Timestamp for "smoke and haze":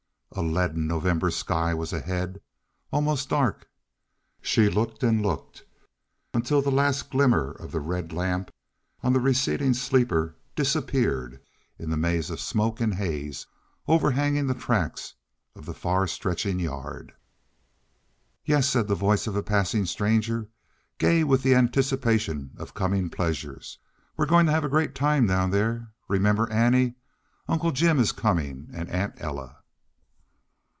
12.39-13.45